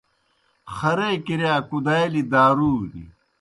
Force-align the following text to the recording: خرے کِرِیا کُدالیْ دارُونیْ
خرے 0.75 1.11
کِرِیا 1.25 1.55
کُدالیْ 1.69 2.21
دارُونیْ 2.31 3.03